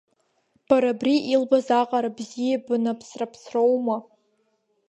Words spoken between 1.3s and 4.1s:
илбаз аҟара бзиа баны аԥсра ԥсроума?